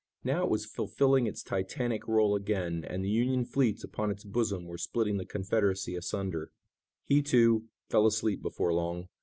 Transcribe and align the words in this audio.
Now 0.23 0.43
it 0.43 0.49
was 0.49 0.65
fulfilling 0.65 1.27
its 1.27 1.43
titanic 1.43 2.07
role 2.07 2.35
again, 2.35 2.83
and 2.83 3.05
the 3.05 3.09
Union 3.11 3.45
fleets 3.45 3.83
upon 3.83 4.09
its 4.09 4.23
bosom 4.23 4.65
were 4.65 4.79
splitting 4.79 5.17
the 5.17 5.27
Confederacy 5.27 5.95
asunder. 5.95 6.49
He, 7.05 7.21
too, 7.21 7.65
fell 7.87 8.07
asleep 8.07 8.41
before 8.41 8.73
long. 8.73 9.09